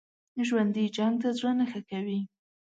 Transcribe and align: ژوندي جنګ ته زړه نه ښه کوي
ژوندي 0.47 0.85
جنګ 0.97 1.15
ته 1.21 1.29
زړه 1.37 1.51
نه 1.59 1.65
ښه 1.71 1.81
کوي 1.89 2.19